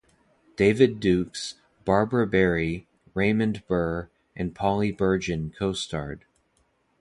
David 0.55 0.99
Dukes, 0.99 1.61
Barbara 1.85 2.25
Barrie, 2.25 2.87
Raymond 3.13 3.61
Burr, 3.67 4.09
and 4.35 4.55
Polly 4.55 4.91
Bergen 4.91 5.53
co-starred. 5.55 6.25